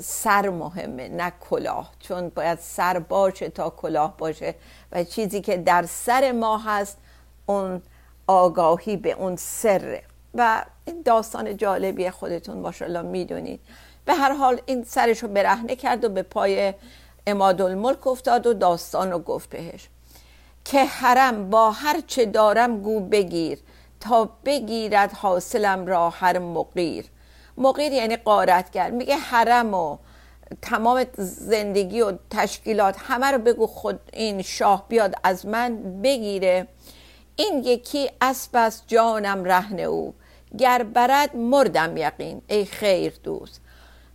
سر 0.00 0.48
مهمه 0.48 1.08
نه 1.08 1.32
کلاه. 1.50 1.90
چون 2.00 2.28
باید 2.28 2.58
سر 2.58 2.98
باشه 2.98 3.48
تا 3.48 3.70
کلاه 3.70 4.16
باشه. 4.16 4.54
و 4.92 5.04
چیزی 5.04 5.40
که 5.40 5.56
در 5.56 5.86
سر 5.88 6.32
ما 6.32 6.58
هست 6.58 6.98
اون 7.46 7.82
آگاهی 8.30 8.96
به 8.96 9.12
اون 9.12 9.36
سره. 9.36 10.02
و 10.34 10.64
این 10.84 11.02
داستان 11.02 11.56
جالبی 11.56 12.10
خودتون 12.10 12.58
ماشاءالله 12.58 13.02
می‌دونید. 13.02 13.60
به 14.04 14.14
هر 14.14 14.32
حال 14.32 14.60
این 14.66 14.84
سرش 14.84 15.22
رو 15.22 15.28
برهنه 15.28 15.76
کرد 15.76 16.04
و 16.04 16.08
به 16.08 16.22
پای 16.22 16.74
امادالملک 17.26 18.06
افتاد 18.06 18.46
و 18.46 18.54
داستان 18.54 19.10
رو 19.10 19.18
گفت 19.18 19.50
بهش. 19.50 19.88
که 20.64 20.84
حرم 20.84 21.50
با 21.50 21.70
هر 21.70 22.00
چه 22.06 22.26
دارم 22.26 22.80
گو 22.80 23.00
بگیر 23.00 23.58
تا 24.00 24.30
بگیرد 24.44 25.12
حاصلم 25.12 25.86
را 25.86 26.10
هر 26.10 26.38
مقیر. 26.38 27.04
مقیر 27.56 27.92
یعنی 27.92 28.16
قارتگر 28.16 28.90
میگه 28.90 29.16
حرم 29.16 29.74
و 29.74 29.96
تمام 30.62 31.06
زندگی 31.18 32.00
و 32.00 32.12
تشکیلات 32.30 32.96
همه 32.98 33.26
رو 33.26 33.38
بگو 33.38 33.66
خود 33.66 34.00
این 34.12 34.42
شاه 34.42 34.84
بیاد 34.88 35.14
از 35.24 35.46
من 35.46 36.00
بگیره. 36.02 36.66
این 37.36 37.64
یکی 37.64 38.10
اسب 38.20 38.56
است 38.56 38.84
جانم 38.86 39.44
رهن 39.44 39.80
او. 39.80 40.14
گر 40.58 40.82
برد 40.82 41.36
مردم 41.36 41.96
یقین 41.96 42.42
ای 42.48 42.64
خیر 42.64 43.12
دوست. 43.22 43.60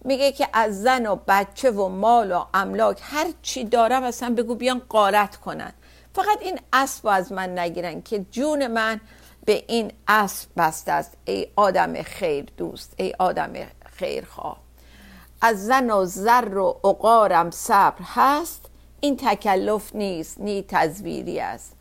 میگه 0.06 0.32
که 0.32 0.48
از 0.54 0.82
زن 0.82 1.06
و 1.06 1.18
بچه 1.28 1.72
و 1.72 1.90
مال 1.90 2.32
و 2.32 2.46
املاک 2.54 3.00
هر 3.04 3.28
چی 3.42 3.64
دارم 3.64 4.04
اصلا 4.04 4.36
بگو 4.36 4.56
بیان 4.56 4.82
قارت 4.90 5.36
کنن. 5.36 5.74
فقط 6.16 6.38
این 6.42 6.60
اسب 6.74 7.08
از 7.08 7.32
من 7.32 7.60
نگیرن 7.60 8.02
که 8.02 8.26
جون 8.32 8.68
من 8.68 9.02
به 9.46 9.64
این 9.68 9.92
اسب 10.08 10.50
بسته 10.58 10.92
است. 10.92 11.18
ای 11.26 11.48
آدم 11.56 12.02
خیر 12.02 12.46
دوست 12.58 12.94
ای 12.98 13.14
آدم 13.20 13.54
خیر 13.86 14.26
خواه 14.26 14.66
از 15.42 15.66
زن 15.66 15.92
و 15.92 16.06
زر 16.06 16.58
و 16.58 16.80
عقارم 16.84 17.52
صبر 17.52 18.02
هست 18.04 18.66
این 19.00 19.18
تکلف 19.18 19.96
نیست 19.96 20.40
نی 20.40 20.66
تزویری 20.68 21.40
است. 21.40 21.76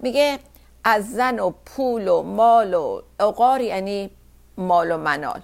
میگه 0.00 0.38
از 0.90 1.10
زن 1.10 1.38
و 1.38 1.50
پول 1.50 2.08
و 2.08 2.22
مال 2.22 2.74
و 2.74 3.02
عقار 3.20 3.60
یعنی 3.60 4.10
مال 4.56 4.90
و 4.90 4.96
منال. 4.96 5.40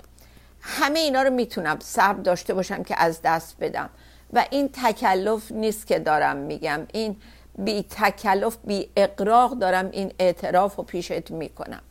همه 0.61 0.99
اینا 0.99 1.23
رو 1.23 1.31
می‌تونم 1.31 1.79
صبر 1.81 2.21
داشته 2.21 2.55
باشم 2.55 2.83
که 2.83 2.95
از 2.99 3.21
دست 3.25 3.57
بدم. 3.61 3.91
و 4.33 4.45
این 4.51 4.71
تکلف 4.73 5.53
نیست 5.53 5.87
که 5.87 5.99
دارم 5.99 6.37
میگم. 6.37 6.81
این 6.93 7.17
بی 7.59 7.87
تکلف 7.91 8.57
بی 8.65 8.91
اقراق 8.97 9.53
دارم 9.53 9.91
این 9.91 10.13
اعتراف 10.19 10.79
و 10.79 10.83
پیشت 10.83 11.31
می‌کنم. 11.31 11.83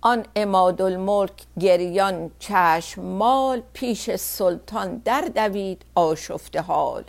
آن 0.00 0.26
اماد 0.36 0.82
الملک 0.82 1.32
گریان 1.60 2.30
چشم 2.38 3.02
مال 3.02 3.62
پیش 3.72 4.16
سلطان 4.16 5.02
در 5.04 5.20
دوید 5.20 5.82
آشفته 5.94 6.60
حال. 6.60 7.04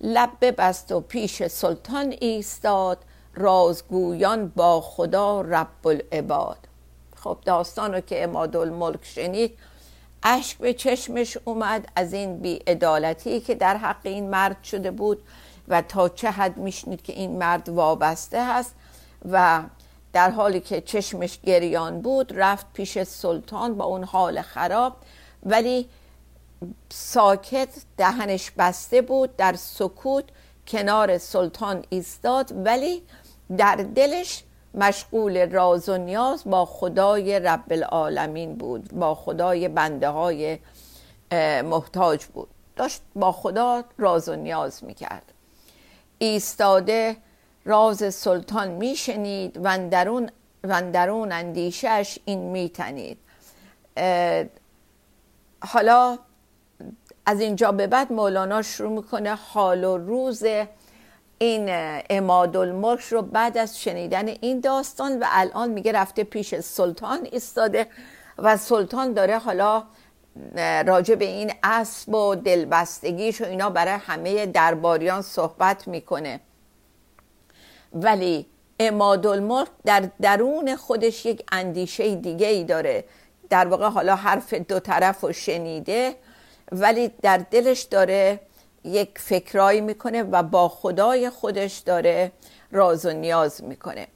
لب 0.00 0.30
ببست 0.40 0.92
و 0.92 1.00
پیش 1.00 1.46
سلطان 1.46 2.14
ایستاد 2.20 2.98
رازگویان 3.34 4.48
با 4.48 4.80
خدا 4.80 5.40
رب 5.40 5.86
العباد. 5.86 6.58
خب 7.16 7.38
داستان 7.44 7.94
رو 7.94 8.00
که 8.00 8.24
اماد 8.24 8.56
الملک 8.56 9.04
شنید 9.04 9.58
اشک 10.22 10.58
به 10.58 10.74
چشمش 10.74 11.38
اومد 11.44 11.88
از 11.96 12.12
این 12.12 12.38
بیعدالتی 12.38 13.40
که 13.40 13.54
در 13.54 13.76
حق 13.76 14.00
این 14.02 14.30
مرد 14.30 14.64
شده 14.64 14.90
بود 14.90 15.22
و 15.68 15.82
تا 15.82 16.08
چه 16.08 16.30
حد 16.30 16.56
میشنید 16.56 17.02
که 17.02 17.12
این 17.12 17.38
مرد 17.38 17.68
وابسته 17.68 18.46
هست 18.46 18.74
و 19.30 19.62
در 20.12 20.30
حالی 20.30 20.60
که 20.60 20.80
چشمش 20.80 21.40
گریان 21.40 22.00
بود 22.00 22.32
رفت 22.36 22.66
پیش 22.72 23.02
سلطان 23.02 23.74
با 23.74 23.84
اون 23.84 24.04
حال 24.04 24.42
خراب. 24.42 24.96
ولی 25.42 25.88
ساکت 26.90 27.68
دهنش 27.96 28.50
بسته 28.50 29.02
بود 29.02 29.36
در 29.36 29.52
سکوت 29.52 30.24
کنار 30.68 31.18
سلطان 31.18 31.84
ایستاد. 31.88 32.52
ولی 32.66 33.02
در 33.56 33.76
دلش 33.76 34.44
مشغول 34.74 35.50
راز 35.50 35.88
و 35.88 35.96
نیاز 35.96 36.42
با 36.44 36.64
خدای 36.64 37.40
رب 37.40 37.64
العالمین 37.70 38.54
بود 38.54 38.92
با 38.92 39.14
خدای 39.14 39.68
بنده 39.68 40.08
های 40.08 40.58
محتاج 41.64 42.24
بود. 42.24 42.48
داشت 42.76 43.02
با 43.14 43.32
خدا 43.32 43.84
راز 43.98 44.28
و 44.28 44.36
نیاز 44.36 44.84
می‌کرد. 44.84 45.32
ایستاده 46.18 47.16
راز 47.64 48.14
سلطان 48.14 48.68
میشنید 48.68 49.60
و 49.62 49.88
درون 49.88 50.30
وندرون 50.64 51.32
اندیشش 51.32 52.18
این 52.24 52.38
میتنید. 52.40 53.18
حالا 55.62 56.18
از 57.26 57.40
اینجا 57.40 57.72
به 57.72 57.86
بعد 57.86 58.12
مولانا 58.12 58.62
شروع 58.62 58.90
می‌کنه 58.92 59.34
حال 59.34 59.84
و 59.84 59.96
روز 59.96 60.44
این 61.38 61.68
اماد 62.10 62.56
الملک 62.56 63.00
رو 63.00 63.22
بعد 63.22 63.58
از 63.58 63.80
شنیدن 63.80 64.28
این 64.28 64.60
داستان 64.60 65.18
و 65.18 65.24
الان 65.28 65.70
میگه 65.70 65.92
رفته 65.92 66.24
پیش 66.24 66.54
سلطان 66.54 67.28
ایستاده 67.32 67.86
و 68.38 68.56
سلطان 68.56 69.12
داره 69.12 69.38
حالا 69.38 69.84
راجع 70.86 71.14
به 71.14 71.24
این 71.24 71.52
اسب 71.62 72.14
و 72.14 72.34
دلبستگیش 72.34 73.40
و 73.40 73.44
اینا 73.44 73.70
برای 73.70 73.98
همه 74.00 74.46
درباریان 74.46 75.22
صحبت 75.22 75.88
می‌کنه. 75.88 76.40
ولی 77.92 78.46
اماد 78.80 79.26
الملک 79.26 79.68
در 79.84 80.08
درون 80.20 80.76
خودش 80.76 81.26
یک 81.26 81.44
اندیشه 81.52 82.14
دیگه 82.14 82.46
ای 82.46 82.64
داره. 82.64 83.04
در 83.50 83.66
واقع 83.66 83.88
حالا 83.88 84.16
حرف 84.16 84.54
دو 84.54 84.80
طرف 84.80 85.20
رو 85.20 85.32
شنیده 85.32 86.16
ولی 86.72 87.10
در 87.22 87.38
دلش 87.38 87.82
داره 87.82 88.40
یک 88.84 89.18
فکرایی 89.18 89.80
می‌کنه 89.80 90.22
و 90.22 90.42
با 90.42 90.68
خدای 90.68 91.30
خودش 91.30 91.78
داره 91.78 92.32
راز 92.72 93.06
و 93.06 93.10
نیاز 93.10 93.64
می‌کنه. 93.64 94.06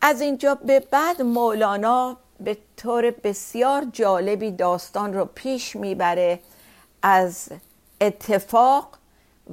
از 0.00 0.20
اینجا 0.20 0.54
به 0.54 0.80
بعد 0.80 1.22
مولانا 1.22 2.16
به 2.40 2.56
طور 2.76 3.10
بسیار 3.10 3.86
جالبی 3.92 4.50
داستان 4.50 5.14
رو 5.14 5.24
پیش 5.24 5.76
می‌بره 5.76 6.40
از 7.02 7.48
اتفاق 8.00 8.88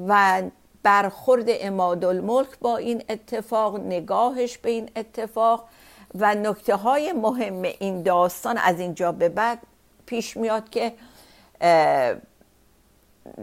و 0.08 0.42
برخورد 0.84 1.46
اماد 1.48 2.06
الملک 2.06 2.60
با 2.60 2.78
این 2.78 3.04
اتفاق 3.10 3.80
نگاهش 3.80 4.58
به 4.58 4.70
این 4.70 4.90
اتفاق 4.96 5.68
و 6.16 6.36
نکته 6.36 6.76
های 6.76 7.14
مهم 7.14 7.62
این 7.62 8.04
داستان 8.04 8.58
از 8.58 8.80
اینجا 8.80 9.12
به 9.12 9.30
بعد 9.30 9.60
پیش 10.06 10.38
میاد 10.38 10.70
که 10.70 10.94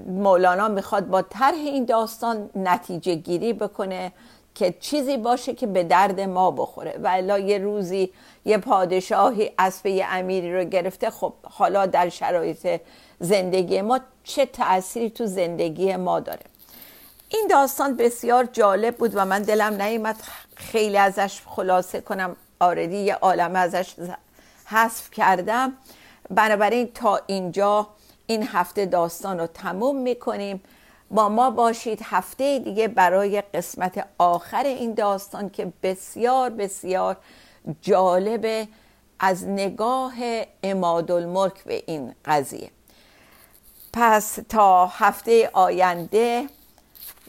مولانا 0.07 0.69
می‌خواد 0.69 1.07
با 1.07 1.23
طرح 1.23 1.55
این 1.55 1.85
داستان 1.85 2.51
نتیجه 2.55 3.14
گیری 3.14 3.53
بکنه 3.53 4.12
که 4.55 4.75
چیزی 4.81 5.17
باشه 5.17 5.55
که 5.55 5.67
به 5.67 5.85
درد 5.85 6.21
ما 6.21 6.51
بخوره. 6.51 6.99
و 7.03 7.09
الا 7.09 7.38
یه 7.38 7.59
روزی 7.59 8.12
یه 8.45 8.59
پادشاهی 8.59 9.51
اسب 9.59 9.87
یه 9.87 10.07
امیری 10.09 10.55
رو 10.55 10.64
گرفته 10.64 11.11
خب 11.11 11.33
حالا 11.43 11.87
در 11.87 12.09
شرایط 12.09 12.81
زندگی 13.21 13.81
ما 13.81 14.01
چه 14.25 14.47
تأثیری 14.47 15.11
تو 15.11 15.27
زندگی 15.27 15.97
ما 15.97 16.21
داره؟ 16.21 16.41
این 17.29 17.47
داستان 17.51 17.97
بسیار 17.97 18.45
جالب 18.45 18.97
بود 18.97 19.12
و 19.14 19.25
من 19.25 19.43
دلم 19.43 19.83
نیمد 19.83 20.17
خیلی 20.55 20.97
ازش 20.97 21.43
خلاصه 21.47 22.01
کنم. 22.01 22.37
آردی 22.61 22.97
یه 22.97 23.14
عالم 23.14 23.57
ازش 23.57 23.95
حذف 24.64 25.11
کردم. 25.11 25.73
بنابراین 26.31 26.93
تا 26.95 27.21
اینجا 27.27 27.87
این 28.31 28.43
هفته 28.43 28.87
داستان 28.87 29.41
رو 29.41 29.47
تموم 29.47 29.97
می‌کنیم. 29.97 30.62
با 31.11 31.29
ما 31.29 31.51
باشید 31.51 32.01
هفته 32.05 32.59
دیگه 32.59 32.88
برای 32.88 33.41
قسمت 33.41 34.07
آخر 34.19 34.64
این 34.64 34.95
داستان 34.95 35.51
که 35.51 35.73
بسیار 35.83 36.51
بسیار 36.51 37.17
جالب 37.81 38.69
از 39.21 39.49
نگاه 39.49 40.12
اماد 40.62 41.11
الملک 41.11 41.64
به 41.64 41.83
این 41.87 42.14
قضیه. 42.25 42.71
پس 43.93 44.38
تا 44.49 44.87
هفته 44.87 45.51
آینده 45.53 46.49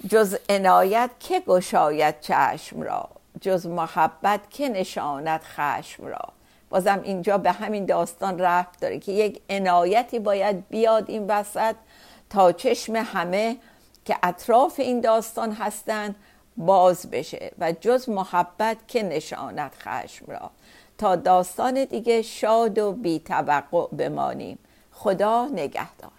جز 0.10 0.38
عنایت 0.50 1.10
که 1.20 1.40
گشاید 1.40 2.22
چشم 2.22 2.82
را 2.82 3.10
جز 3.42 3.68
محبت 3.68 4.40
که 4.50 4.70
نشاند 4.70 5.42
خشم 5.42 6.06
را. 6.06 6.39
بازم 6.70 7.02
اینجا 7.04 7.38
به 7.38 7.52
همین 7.52 7.86
داستان 7.86 8.40
رفت 8.40 8.82
داره 8.82 9.00
که 9.00 9.12
یک 9.12 9.42
عنایتی 9.50 10.20
باید 10.20 10.70
بیاد 10.70 11.10
این 11.10 11.28
وسط 11.28 11.76
تا 12.30 12.52
چشم 12.52 12.96
همه 12.96 13.58
که 14.06 14.18
اطراف 14.24 14.80
این 14.80 15.02
داستان 15.02 15.52
هستند 15.52 16.16
باز 16.58 17.10
بشه 17.12 17.52
و 17.60 17.72
جز 17.72 18.10
محبت 18.10 18.78
که 18.88 19.04
نشاند 19.04 19.72
خشم 19.80 20.26
را. 20.28 20.52
تا 20.98 21.16
داستان 21.16 21.86
دیگه 21.86 22.22
شاد 22.22 22.78
و 22.78 22.92
بی 22.92 23.20
توقع 23.20 23.88
بمانیم. 23.88 24.60
خدا 24.92 25.46
نگهدار. 25.46 26.19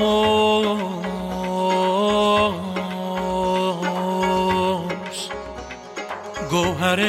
گوهر 6.50 7.00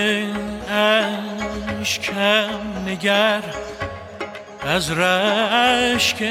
اشکم 1.81 2.59
نگر 2.87 3.66
از 4.67 4.91
رشک 4.91 6.21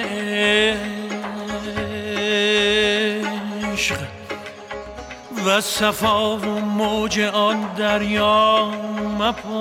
عشق 3.72 3.96
و 5.46 5.60
صفا 5.60 6.36
و 6.36 6.60
موج 6.60 7.20
آن 7.20 7.74
دریا 7.78 8.70
مپرس. 9.18 9.56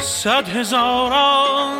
صد 0.00 0.48
هزاران 0.48 1.74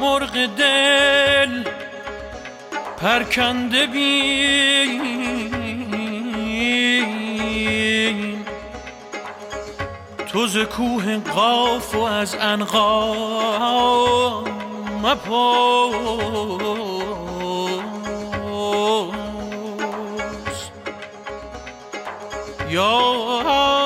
مرغ 0.00 0.46
دل 0.46 1.64
پرکنده 2.96 3.86
بین 3.86 4.61
تو 10.32 10.46
ز 10.46 10.56
کوه 10.56 11.18
قاف 11.18 11.94
و 11.94 12.00
از 12.00 12.36
انقا 12.40 13.14
مپرس. 15.02 15.92
یار 22.70 23.81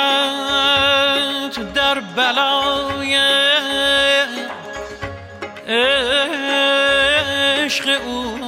در 1.74 2.00
بلای 2.00 3.16
عشق 7.68 7.88
اوست 8.06 8.38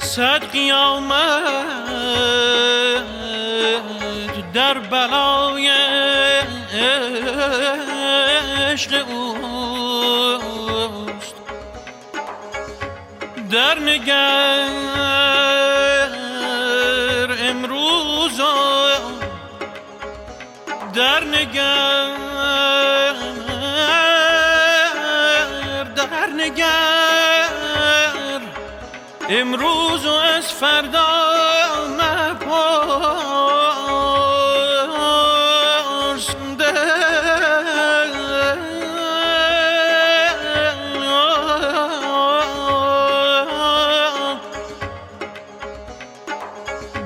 صد 0.00 0.44
قیامت 0.52 1.20
در 4.54 4.78
بلای 4.78 5.70
عشق 8.72 9.04
اوست 9.08 9.29
در 13.50 13.78
نگر 13.78 14.68
امروز 17.40 18.40
در 20.94 21.24
نگر 21.24 22.06
در 25.96 26.26
نگر. 26.36 27.20
امروز 29.28 30.06
و 30.06 30.12
از 30.12 30.52
فردا 30.52 31.29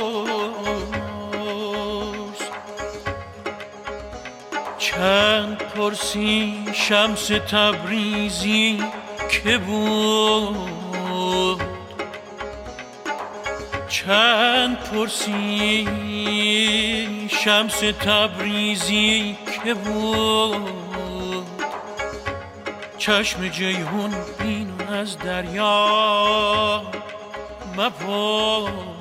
چند 4.78 5.58
پرسی 5.58 6.64
شمس 6.72 7.26
تبریزی 7.26 8.82
که 9.30 9.58
بود؟ 9.58 11.60
چند 13.88 14.78
پرسی 14.78 15.88
شمس 17.44 17.80
تبریزی 17.80 19.36
که 19.64 19.74
بود. 19.74 21.46
چشم 22.98 23.48
جیهون 23.48 24.14
بین 24.38 24.72
از 24.92 25.18
دریا 25.18 26.82
مپرس. 27.76 28.97